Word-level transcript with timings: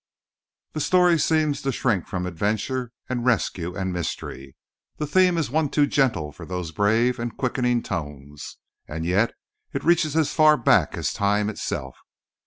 The 0.73 0.79
story 0.81 1.19
seems 1.19 1.61
to 1.61 1.71
shrink 1.71 2.07
from 2.07 2.25
adventure 2.25 2.91
and 3.07 3.23
rescue 3.23 3.75
and 3.75 3.93
mystery. 3.93 4.55
The 4.97 5.05
theme 5.05 5.37
is 5.37 5.51
one 5.51 5.69
too 5.69 5.85
gentle 5.85 6.31
for 6.31 6.43
those 6.43 6.71
brave 6.71 7.19
and 7.19 7.37
quickening 7.37 7.83
tones. 7.83 8.57
And 8.87 9.05
yet 9.05 9.33
it 9.73 9.83
reaches 9.83 10.15
as 10.15 10.33
far 10.33 10.57
back 10.57 10.97
as 10.97 11.13
time 11.13 11.51
itself. 11.51 11.99